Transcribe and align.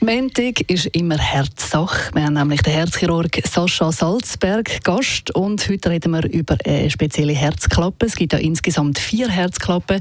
Montag 0.00 0.60
ist 0.70 0.86
immer 0.86 1.18
Herzsache. 1.18 2.14
Wir 2.14 2.24
haben 2.24 2.34
nämlich 2.34 2.62
den 2.62 2.72
Herzchirurg 2.72 3.40
Sascha 3.44 3.90
Salzberg 3.90 4.84
Gast 4.84 5.34
und 5.34 5.68
heute 5.68 5.90
reden 5.90 6.12
wir 6.12 6.24
über 6.30 6.56
eine 6.64 6.88
spezielle 6.88 7.32
Herzklappe. 7.32 8.06
Es 8.06 8.14
gibt 8.14 8.32
ja 8.32 8.38
insgesamt 8.38 9.00
vier 9.00 9.28
Herzklappen. 9.28 10.00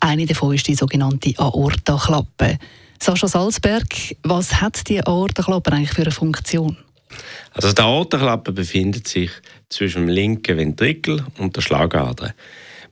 Eine 0.00 0.26
davon 0.26 0.54
ist 0.54 0.68
die 0.68 0.74
sogenannte 0.74 1.32
Aortaklappe. 1.38 2.58
Sascha 3.00 3.26
Salzberg, 3.26 3.86
was 4.22 4.60
hat 4.60 4.86
die 4.86 5.02
Aortaklappe 5.02 5.72
eigentlich 5.72 5.92
für 5.92 6.02
eine 6.02 6.10
Funktion? 6.10 6.76
Also 7.54 7.72
die 7.72 7.80
Aortaklappe 7.80 8.52
befindet 8.52 9.08
sich 9.08 9.30
zwischen 9.70 10.02
dem 10.02 10.08
linken 10.08 10.58
Ventrikel 10.58 11.24
und 11.38 11.56
der 11.56 11.62
Schlagader. 11.62 12.34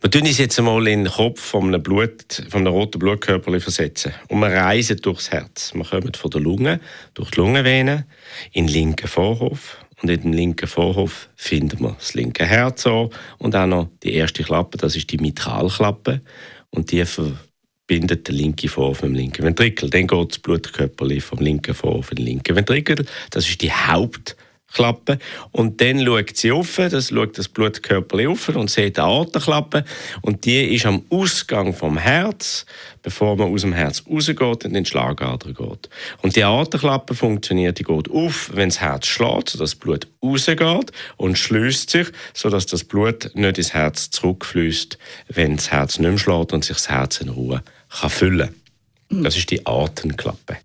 Wir 0.02 0.10
tun 0.10 0.22
uns 0.22 0.36
jetzt 0.36 0.58
einmal 0.58 0.86
in 0.88 1.04
den 1.04 1.12
Kopf 1.12 1.40
von 1.40 1.68
einem, 1.68 1.82
Blut, 1.82 2.42
von 2.50 2.60
einem 2.60 2.74
roten 2.74 2.98
Blutkörper 2.98 3.58
versetzen. 3.58 4.12
Und 4.28 4.40
wir 4.40 4.48
reisen 4.48 4.98
durchs 4.98 5.30
Herz. 5.30 5.72
Wir 5.74 5.84
kommen 5.84 6.12
von 6.12 6.30
der 6.30 6.40
Lunge, 6.42 6.80
durch 7.14 7.30
die 7.30 7.40
Lungenvene, 7.40 8.06
in 8.52 8.66
den 8.66 8.74
linken 8.74 9.08
Vorhof. 9.08 9.78
Und 10.02 10.10
in 10.10 10.20
dem 10.20 10.32
linken 10.34 10.68
Vorhof 10.68 11.30
finden 11.34 11.80
wir 11.80 11.96
das 11.98 12.12
linke 12.12 12.44
Herz 12.44 12.86
an 12.86 13.08
und 13.38 13.56
auch 13.56 13.66
noch 13.66 13.88
die 14.02 14.12
erste 14.12 14.42
Klappe, 14.42 14.76
das 14.76 14.94
ist 14.94 15.10
die 15.10 15.16
Mitralklappe. 15.16 16.20
Und 16.68 16.92
die 16.92 17.02
verbindet 17.06 18.28
den 18.28 18.34
linken 18.34 18.68
Vorhof 18.68 19.00
mit 19.02 19.12
dem 19.12 19.14
linken 19.14 19.44
Ventrikel. 19.44 19.88
Dann 19.88 20.06
geht 20.06 20.30
das 20.30 20.38
Blutkörper 20.40 21.08
vom 21.20 21.38
linken 21.38 21.74
Vorhof 21.74 22.10
in 22.10 22.16
den 22.16 22.26
linken 22.26 22.54
Ventrikel. 22.54 23.06
Das 23.30 23.48
ist 23.48 23.62
die 23.62 23.72
Haupt 23.72 24.36
Klappe. 24.72 25.18
Und 25.52 25.80
dann 25.80 26.04
schaut 26.04 26.36
sie 26.36 26.52
auf, 26.52 26.76
das 26.76 27.08
schaut 27.08 27.38
das 27.38 27.48
Blutkörper 27.48 28.28
auf 28.28 28.48
und 28.50 28.70
sieht 28.70 28.96
die 28.96 29.00
Aortenklappe. 29.00 29.84
Und 30.22 30.44
die 30.44 30.74
ist 30.74 30.86
am 30.86 31.04
Ausgang 31.08 31.72
vom 31.72 31.96
Herz, 31.98 32.66
bevor 33.02 33.36
man 33.36 33.52
aus 33.52 33.62
dem 33.62 33.72
Herz 33.72 34.02
rausgeht 34.10 34.40
und 34.40 34.64
in 34.64 34.74
den 34.74 34.84
Schlagader 34.84 35.52
geht. 35.52 35.88
Und 36.22 36.36
die 36.36 36.44
Aortenklappe 36.44 37.14
funktioniert, 37.14 37.78
die 37.78 37.84
geht 37.84 38.10
auf, 38.10 38.50
wenn 38.54 38.68
das 38.68 38.80
Herz 38.80 39.06
schlägt, 39.06 39.50
sodass 39.50 39.70
das 39.70 39.74
Blut 39.76 40.06
rausgeht 40.22 40.92
und 41.16 41.38
schließt 41.38 41.88
sich, 41.88 42.08
sodass 42.34 42.66
das 42.66 42.84
Blut 42.84 43.30
nicht 43.34 43.58
ins 43.58 43.72
Herz 43.72 44.10
zurückfließt, 44.10 44.98
wenn 45.28 45.56
das 45.56 45.70
Herz 45.70 45.98
nicht 45.98 46.08
mehr 46.08 46.18
schlägt 46.18 46.52
und 46.52 46.64
sich 46.64 46.76
das 46.76 46.90
Herz 46.90 47.20
in 47.20 47.28
Ruhe 47.28 47.62
kann 47.88 48.10
füllen 48.10 48.54
kann. 49.08 49.22
Das 49.22 49.36
ist 49.36 49.50
die 49.50 49.64
Aortenklappe. 49.64 50.58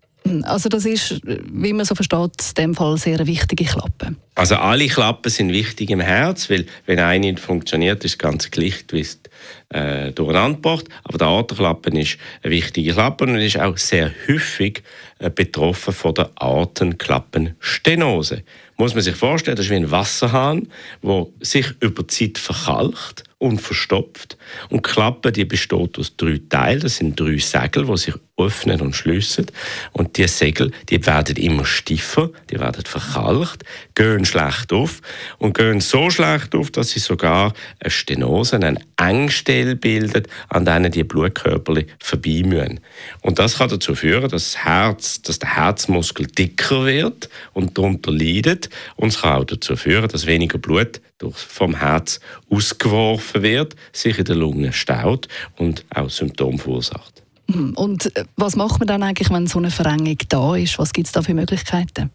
Also 0.44 0.68
das 0.68 0.84
ist, 0.84 1.20
wie 1.24 1.72
man 1.72 1.84
so 1.84 1.94
versteht, 1.94 2.32
in 2.48 2.54
dem 2.56 2.74
Fall 2.74 2.96
sehr 2.96 3.18
eine 3.18 3.26
wichtige 3.26 3.64
Klappe. 3.64 4.16
Also 4.42 4.56
alle 4.56 4.88
Klappen 4.88 5.30
sind 5.30 5.52
wichtig 5.52 5.90
im 5.90 6.00
Herz, 6.00 6.50
weil 6.50 6.66
wenn 6.86 6.98
eine 6.98 7.30
nicht 7.30 7.38
funktioniert, 7.38 8.04
ist 8.04 8.14
das 8.14 8.18
ganze 8.18 8.50
Gleichgewicht 8.50 9.30
äh, 9.68 10.10
durcheinander 10.10 10.80
Aber 11.04 11.18
die 11.18 11.22
Aortenklappe 11.22 11.96
ist 11.96 12.18
eine 12.42 12.52
wichtige 12.52 12.92
Klappe 12.92 13.22
und 13.22 13.36
ist 13.36 13.60
auch 13.60 13.78
sehr 13.78 14.10
häufig 14.26 14.82
äh, 15.20 15.30
betroffen 15.30 15.94
von 15.94 16.14
der 16.14 16.32
Aortenklappenstenose. 16.34 18.42
Muss 18.76 18.94
man 18.94 19.04
sich 19.04 19.14
vorstellen, 19.14 19.56
das 19.56 19.66
ist 19.66 19.70
wie 19.70 19.76
ein 19.76 19.92
Wasserhahn, 19.92 20.66
der 21.04 21.26
sich 21.40 21.66
über 21.78 22.02
die 22.02 22.08
Zeit 22.08 22.38
verkalkt 22.38 23.22
und 23.38 23.60
verstopft. 23.60 24.36
Und 24.70 24.86
die 24.86 24.90
Klappe 24.90 25.32
die 25.32 25.44
besteht 25.44 25.98
aus 25.98 26.16
drei 26.16 26.40
Teilen. 26.48 26.80
Das 26.80 26.96
sind 26.96 27.18
drei 27.18 27.38
Segel, 27.38 27.86
die 27.86 27.96
sich 27.96 28.14
öffnen 28.36 28.80
und 28.80 28.94
schließen. 28.94 29.46
Und 29.92 30.16
diese 30.16 30.28
Segel 30.28 30.70
die 30.88 31.04
werden 31.06 31.36
immer 31.36 31.64
stiffer, 31.64 32.30
die 32.50 32.60
werden 32.60 32.84
verkalkt, 32.84 33.64
gehen 33.94 34.24
schlecht 34.32 34.72
auf 34.72 35.00
und 35.38 35.56
gehen 35.56 35.80
so 35.80 36.10
schlecht 36.10 36.54
auf, 36.54 36.70
dass 36.70 36.90
sie 36.90 37.00
sogar 37.00 37.52
eine 37.80 37.90
Stenose, 37.90 38.56
eine 38.56 38.80
Engstelle 38.96 39.76
bildet, 39.76 40.28
an 40.48 40.64
denen 40.64 40.90
die 40.90 41.04
Blutkörper 41.04 41.82
vorbei 41.98 42.42
müssen. 42.44 42.80
Und 43.20 43.38
das 43.38 43.58
kann 43.58 43.68
dazu 43.68 43.94
führen, 43.94 44.28
dass, 44.28 44.52
das 44.52 44.64
Herz, 44.64 45.22
dass 45.22 45.38
der 45.38 45.56
Herzmuskel 45.56 46.26
dicker 46.26 46.84
wird 46.86 47.28
und 47.52 47.78
darunter 47.78 48.10
leidet. 48.10 48.68
Und 48.96 49.08
es 49.08 49.20
kann 49.20 49.42
auch 49.42 49.44
dazu 49.44 49.76
führen, 49.76 50.08
dass 50.08 50.26
weniger 50.26 50.58
Blut 50.58 51.00
vom 51.30 51.78
Herz 51.78 52.20
ausgeworfen 52.50 53.42
wird, 53.42 53.76
sich 53.92 54.18
in 54.18 54.24
der 54.24 54.34
Lunge 54.34 54.72
staut 54.72 55.28
und 55.56 55.84
auch 55.94 56.10
Symptome 56.10 56.58
verursacht. 56.58 57.22
Hm, 57.50 57.74
und 57.74 58.14
äh, 58.16 58.24
was 58.36 58.56
macht 58.56 58.80
man 58.80 58.88
dann 58.88 59.02
eigentlich, 59.02 59.30
wenn 59.30 59.46
so 59.46 59.58
eine 59.58 59.70
Verengung 59.70 60.18
da 60.28 60.56
ist? 60.56 60.78
Was 60.78 60.92
gibt 60.92 61.06
es 61.06 61.12
da 61.12 61.22
für 61.22 61.34
Möglichkeiten? 61.34 62.10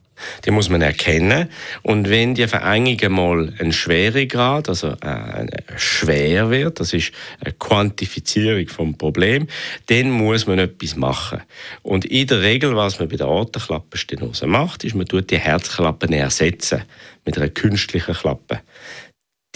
Die 0.46 0.52
muss 0.52 0.70
man 0.70 0.82
erkennen. 0.82 1.50
Und 1.84 2.10
wenn 2.10 2.36
die 2.36 2.48
Verengung 2.48 3.12
mal 3.12 3.54
ein 3.60 3.72
Schweregrad, 3.72 4.70
also 4.70 4.90
äh, 5.02 5.48
schwer 5.76 6.50
wird, 6.50 6.80
das 6.80 6.94
ist 6.94 7.12
eine 7.44 7.54
Quantifizierung 7.54 8.68
vom 8.68 8.98
Problem, 8.98 9.48
dann 9.88 10.12
muss 10.12 10.48
man 10.48 10.60
etwas 10.60 10.96
machen. 10.96 11.42
Und 11.84 12.06
in 12.06 12.28
der 12.28 12.42
Regel, 12.42 12.76
was 12.76 13.00
man 13.00 13.10
bei 13.10 13.18
der 13.18 13.28
Aortenklappenstenose 13.28 14.48
macht, 14.48 14.84
ist, 14.84 14.96
man 14.96 15.08
tut 15.08 15.32
die 15.32 15.40
Herzklappen 15.40 16.14
ersetzen 16.14 16.84
mit 17.26 17.38
einer 17.38 17.50
künstlichen 17.50 18.16
Klappe. 18.16 18.62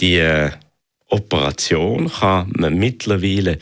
Die 0.00 0.16
äh, 0.16 0.50
Operation 1.12 2.10
kann 2.10 2.50
man 2.56 2.78
mittlerweile 2.78 3.58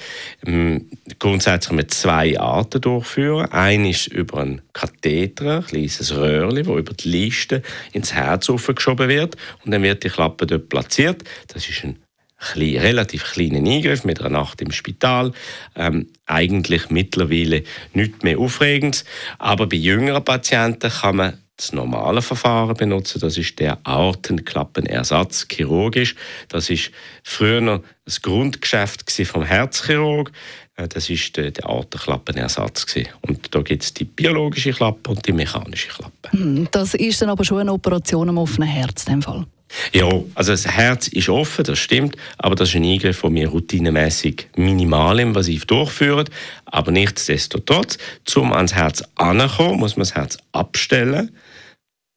ähm, 0.47 0.89
grundsätzlich 1.19 1.77
mit 1.77 1.93
zwei 1.93 2.39
Arten 2.39 2.81
durchführen. 2.81 3.51
Eine 3.51 3.91
ist 3.91 4.07
über 4.07 4.39
einen 4.39 4.63
Katheter, 4.73 5.57
ein 5.57 5.67
kleines 5.67 6.15
Röhrchen, 6.15 6.65
das 6.65 6.77
über 6.77 6.95
die 6.95 7.09
Liste 7.09 7.63
ins 7.93 8.15
Herz 8.15 8.49
aufgeschoben 8.49 9.09
wird 9.09 9.37
und 9.65 9.73
dann 9.73 9.83
wird 9.83 10.05
die 10.05 10.11
Klappe 10.11 10.47
dort 10.47 10.69
platziert. 10.69 11.25
Das 11.49 11.69
ist 11.69 11.83
ein 11.83 11.99
klein, 12.39 12.77
relativ 12.77 13.25
kleiner 13.25 13.59
Eingriff 13.59 14.05
mit 14.05 14.21
einer 14.21 14.31
Nacht 14.31 14.61
im 14.63 14.71
Spital. 14.71 15.33
Ähm, 15.75 16.07
eigentlich 16.27 16.89
mittlerweile 16.91 17.65
nichts 17.95 18.23
mehr 18.23 18.39
Aufregendes. 18.39 19.05
Aber 19.41 19.67
bei 19.67 19.77
jüngeren 19.77 20.25
Patienten 20.25 20.89
kann 20.89 21.17
man 21.17 21.39
das 21.61 21.73
normale 21.73 22.23
Verfahren 22.23 22.75
benutzen. 22.75 23.21
Das 23.21 23.37
ist 23.37 23.59
der 23.59 23.79
Aortenklappenersatz 23.85 25.47
chirurgisch. 25.51 26.17
Das 26.49 26.71
ist 26.71 26.91
früher 27.23 27.83
das 28.05 28.23
Grundgeschäft 28.23 29.11
vom 29.27 29.45
Herzchirurg. 29.45 30.33
Äh, 30.77 30.89
das 30.89 31.11
ist 31.11 31.37
der, 31.37 31.51
der 31.51 31.67
Aortenklappenersatz 31.67 32.87
Und 33.21 33.55
da 33.55 33.61
gibt 33.61 33.83
es 33.83 33.95
die 33.95 34.05
biologische 34.05 34.73
Klappe 34.73 35.11
und 35.11 35.27
die 35.27 35.33
mechanische 35.33 35.89
Klappe. 35.89 36.31
Hm, 36.31 36.69
das 36.71 36.95
ist 36.95 37.21
dann 37.21 37.29
aber 37.29 37.45
schon 37.45 37.59
eine 37.59 37.73
Operation 37.73 38.29
am 38.31 38.39
offenen 38.39 38.69
Herz 38.69 39.05
in 39.07 39.15
dem 39.15 39.23
Fall. 39.23 39.47
Ja, 39.93 40.09
also 40.35 40.53
das 40.53 40.67
Herz 40.67 41.09
ist 41.09 41.29
offen, 41.29 41.65
das 41.65 41.79
stimmt, 41.79 42.17
aber 42.39 42.55
das 42.55 42.71
ist 42.71 42.77
ein 42.77 42.85
Eingriff, 42.85 43.21
den 43.23 43.35
wir 43.35 43.49
routinemäßig 43.49 44.49
minimalinvasiv 44.57 45.65
durchführen. 45.67 46.29
Aber 46.67 46.91
nichtsdestotrotz, 46.91 47.99
um 48.35 48.53
ans 48.53 48.75
Herz 48.75 49.03
anzukommen, 49.15 49.79
muss 49.79 49.97
man 49.97 50.03
das 50.03 50.15
Herz 50.15 50.39
abstellen 50.53 51.31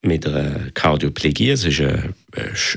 mit 0.04 0.28
einer 0.28 0.70
Kardioplegie. 0.74 1.52
Das 1.52 1.64
ist 1.64 1.80
eine, 1.80 2.14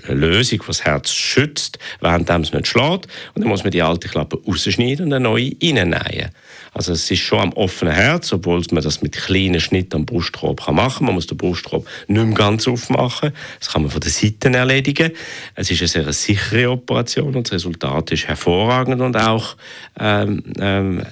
eine 0.09 0.15
Lösung, 0.15 0.61
die 0.61 0.67
das 0.67 0.85
Herz 0.85 1.11
schützt, 1.11 1.79
während 2.01 2.31
es 2.31 2.53
nicht 2.53 2.69
schlägt. 2.69 3.09
Und 3.35 3.43
dann 3.43 3.49
muss 3.49 3.65
man 3.65 3.73
die 3.73 3.83
alte 3.83 4.09
Klappe 4.09 4.39
rausschneiden 4.47 5.07
und 5.07 5.13
eine 5.13 5.23
neue 5.23 5.53
reinnähen. 5.63 6.31
Also 6.73 6.93
es 6.93 7.11
ist 7.11 7.21
schon 7.21 7.41
am 7.41 7.53
offenen 7.55 7.95
Herz, 7.95 8.33
obwohl 8.33 8.63
man 8.71 8.83
das 8.83 9.03
mit 9.03 9.17
kleinen 9.17 9.61
Schnitten 9.61 9.97
am 9.97 10.07
Brustkorb 10.07 10.61
machen 10.73 10.99
kann. 10.99 11.07
Man 11.07 11.15
muss 11.15 11.27
den 11.27 11.39
Brustkorb 11.39 11.87
nicht 12.07 12.23
mehr 12.23 12.35
ganz 12.35 12.69
aufmachen. 12.69 13.33
Das 13.59 13.71
kann 13.71 13.83
man 13.83 13.91
von 13.91 14.01
der 14.01 14.11
Seite 14.11 14.51
erledigen. 14.51 15.11
Es 15.55 15.71
ist 15.71 15.81
eine 15.81 15.89
sehr 15.89 16.13
sichere 16.13 16.71
Operation 16.71 17.35
und 17.35 17.47
das 17.47 17.55
Resultat 17.55 18.13
ist 18.13 18.29
hervorragend 18.29 19.01
und 19.01 19.17
auch 19.17 19.57
ähm, 19.99 20.43
ähm, 20.61 21.03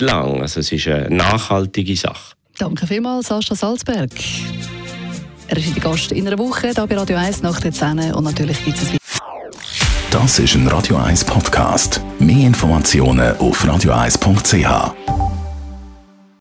lang. 0.00 0.40
Also 0.40 0.60
es 0.60 0.72
ist 0.72 0.88
eine 0.88 1.14
nachhaltige 1.14 1.94
Sache. 1.94 2.34
Danke 2.58 2.86
vielmals, 2.86 3.28
Sascha 3.28 3.54
Salzberg. 3.54 4.10
Er 5.52 5.58
ist 5.58 5.76
der 5.76 5.82
Gast 5.82 6.12
in 6.12 6.26
einer 6.26 6.38
Woche 6.38 6.70
hier 6.72 6.86
bei 6.86 6.96
Radio 6.96 7.18
1 7.18 7.42
nach 7.42 7.60
der 7.60 7.72
10 7.72 8.14
und 8.14 8.24
natürlich 8.24 8.64
gibt 8.64 8.78
es 8.78 8.88
Das 10.10 10.38
ist 10.38 10.54
ein 10.54 10.66
Radio 10.66 10.96
1 10.96 11.26
Podcast. 11.26 12.00
Mehr 12.18 12.46
Informationen 12.46 13.36
auf 13.36 13.62
radio1.ch. 13.62 15.21